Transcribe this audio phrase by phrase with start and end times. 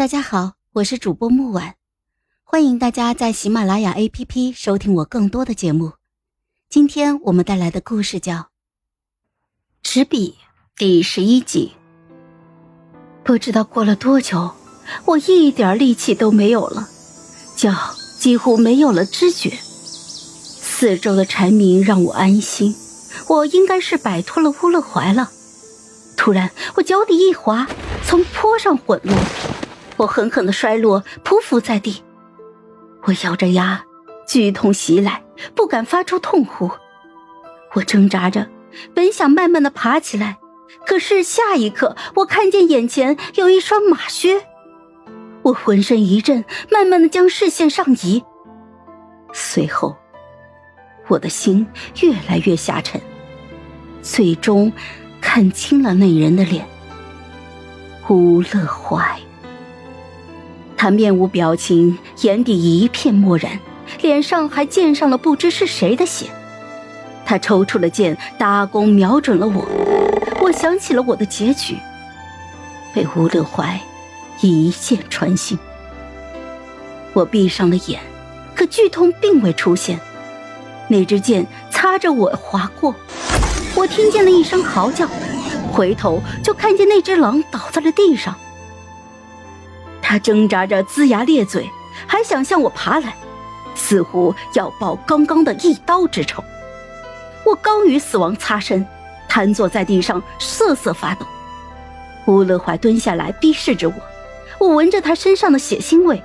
[0.00, 1.74] 大家好，我是主播木婉，
[2.42, 5.92] 欢迎大家在喜马拉雅 APP 收听我更多的节目。
[6.70, 8.34] 今天我们带来的故事叫
[9.82, 10.38] 《纸笔》
[10.78, 11.72] 第十一集。
[13.22, 14.52] 不知道过了多久，
[15.04, 16.88] 我一点力气都没有了，
[17.54, 17.70] 脚
[18.18, 19.50] 几乎没有了知觉。
[19.50, 22.74] 四周的蝉鸣让我安心，
[23.28, 25.30] 我应该是摆脱了乌勒怀了。
[26.16, 27.68] 突然，我脚底一滑，
[28.02, 29.14] 从坡上滚落，
[30.00, 32.02] 我狠狠的摔落，匍匐在地。
[33.02, 33.84] 我咬着牙，
[34.26, 35.22] 剧痛袭来，
[35.54, 36.70] 不敢发出痛呼。
[37.74, 38.48] 我挣扎着，
[38.94, 40.38] 本想慢慢的爬起来，
[40.86, 44.46] 可是下一刻，我看见眼前有一双马靴，
[45.42, 48.24] 我浑身一震，慢慢的将视线上移。
[49.34, 49.94] 随后，
[51.08, 51.66] 我的心
[52.00, 52.98] 越来越下沉，
[54.00, 54.72] 最终。
[55.22, 56.66] 看清了那人的脸，
[58.08, 59.20] 吴乐怀。
[60.80, 63.60] 他面无表情，眼底一片漠然，
[64.00, 66.24] 脸上还溅上了不知是谁的血。
[67.26, 69.68] 他抽出了剑，搭弓瞄准了我。
[70.40, 71.76] 我想起了我的结局，
[72.94, 73.78] 被吴乐怀
[74.40, 75.58] 一箭穿心。
[77.12, 78.00] 我闭上了眼，
[78.54, 80.00] 可剧痛并未出现。
[80.88, 82.94] 那支剑擦着我划过。
[83.74, 85.06] 我听见了一声嚎叫，
[85.70, 88.34] 回头就看见那只狼倒在了地上。
[90.10, 91.70] 他挣扎着，龇牙咧嘴，
[92.04, 93.14] 还想向我爬来，
[93.76, 96.42] 似乎要报刚刚的一刀之仇。
[97.46, 98.84] 我刚与死亡擦身，
[99.28, 101.24] 瘫坐在地上，瑟瑟发抖。
[102.26, 103.94] 吴乐怀蹲下来，逼视着我，
[104.58, 106.20] 我闻着他身上的血腥味，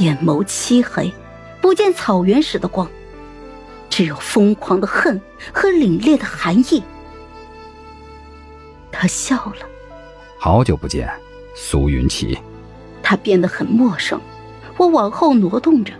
[0.00, 1.10] 眼眸漆黑，
[1.62, 2.86] 不见草原时的光。
[3.88, 5.18] 只有疯狂的恨
[5.50, 6.82] 和凛冽的寒意。
[8.92, 9.66] 他笑了，
[10.38, 11.10] 好久不见，
[11.54, 12.38] 苏云奇。
[13.08, 14.20] 他变得很陌生。
[14.76, 15.92] 我往后挪动着，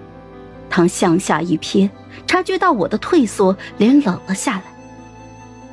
[0.68, 1.88] 他向下一瞥，
[2.26, 4.64] 察觉到我的退缩，脸冷了下来。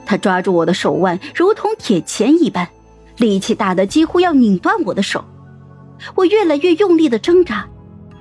[0.06, 2.69] 他抓住我的手腕，如同铁钳一般，
[3.18, 5.25] 力气大的几乎要拧断我的手。
[6.13, 7.68] 我越来越用力的挣扎，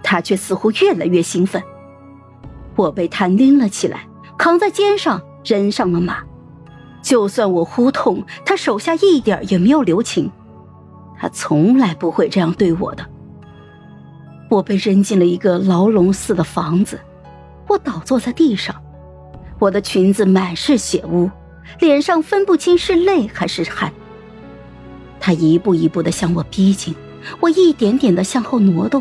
[0.02, 1.62] 他却似乎越来越兴奋。
[2.76, 4.08] 我被他拎了起来，
[4.38, 6.22] 扛在肩上，扔上了马。
[7.02, 10.30] 就算我呼痛，他手下一点也没有留情。
[11.22, 13.06] 他从来不会这样对我的。
[14.50, 16.98] 我被扔进了一个牢笼似的房子，
[17.68, 18.74] 我倒坐在地上，
[19.60, 21.30] 我的裙子满是血污，
[21.78, 23.92] 脸上分不清是泪还是汗。
[25.20, 26.92] 他一步一步的向我逼近，
[27.38, 29.00] 我一点点的向后挪动，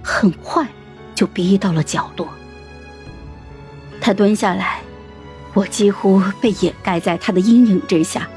[0.00, 0.64] 很快
[1.12, 2.28] 就逼到了角落。
[4.00, 4.80] 他蹲下来，
[5.54, 8.28] 我几乎被掩盖在他的阴影之下。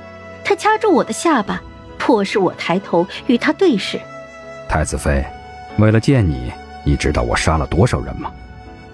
[0.43, 1.61] 他掐住我的下巴，
[2.05, 3.99] 迫使我抬头与他对视。
[4.69, 5.25] 太子妃，
[5.79, 6.51] 为了见你，
[6.85, 8.31] 你知道我杀了多少人吗？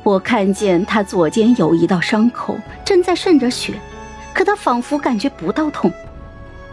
[0.02, 3.74] 我看见他左肩有一道伤口，正在渗着血，
[4.34, 5.92] 可他仿佛感觉不到痛，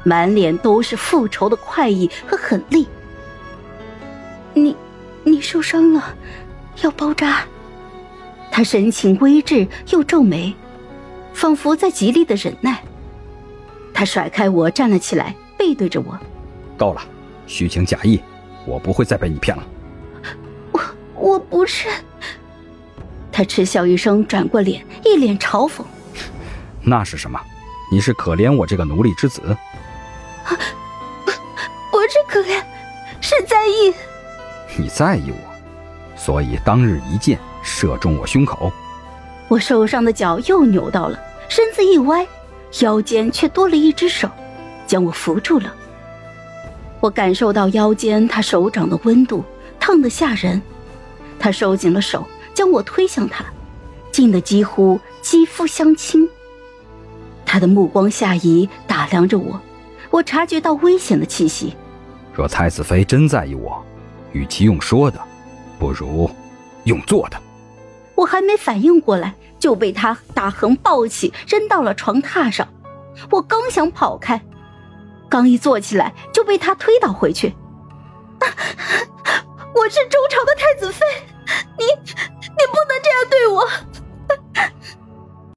[0.05, 2.87] 满脸都是复仇的快意和狠厉。
[4.55, 4.77] 你，
[5.25, 6.15] 你受伤了，
[6.83, 7.41] 要包扎。
[8.49, 10.55] 他神情微滞，又皱眉，
[11.35, 12.81] 仿佛在极力的忍耐。
[13.93, 16.17] 他甩开我，站了起来，背对着我
[16.79, 17.03] ：“够了，
[17.47, 18.19] 虚情假意，
[18.65, 19.63] 我不会再被你骗了。”
[20.73, 20.81] 我
[21.15, 21.89] 我不是。
[23.31, 25.83] 他嗤笑一声，转过脸，一脸嘲讽
[26.81, 27.39] ：“那是什么？
[27.93, 29.43] 你是可怜我这个奴隶之子？”
[30.47, 30.57] 啊，
[31.91, 32.63] 不是可怜，
[33.21, 33.93] 是在意。
[34.79, 37.39] 你在意我，所以当日一箭。
[37.61, 38.73] 射中我胸口，
[39.49, 42.27] 我受伤的脚又扭到了，身子一歪，
[42.81, 44.31] 腰间却多了一只手，
[44.87, 45.75] 将我扶住了。
[47.01, 49.45] 我感受到腰间他手掌的温度，
[49.79, 50.61] 烫得吓人。
[51.39, 53.45] 他收紧了手，将我推向他，
[54.11, 56.29] 近得几乎肌肤相亲。
[57.47, 59.61] 他的目光下移，打量着我，
[60.11, 61.75] 我察觉到危险的气息。
[62.35, 63.81] 若太子妃真在意我，
[64.33, 65.21] 与其用说的，
[65.79, 66.29] 不如
[66.85, 67.37] 用做的。
[68.17, 72.67] 我还没反应过来，就被他打横抱起，扔到了床榻上。
[73.31, 74.41] 我刚想跑开，
[75.29, 77.55] 刚一坐起来，就被他推倒回去。
[79.75, 80.55] 我是周朝的